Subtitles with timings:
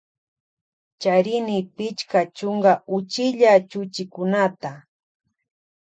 [1.01, 4.71] Charini pichka chunka uchilla chuchikunata.